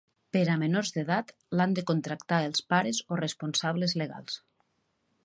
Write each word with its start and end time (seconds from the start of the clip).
Per 0.35 0.41
a 0.53 0.53
menors 0.61 0.91
d'edat, 0.95 1.29
l'han 1.59 1.75
de 1.79 1.83
contractar 1.91 2.39
els 2.47 2.65
pares 2.75 3.03
o 3.13 3.19
responsables 3.21 3.95
legals. 4.05 4.41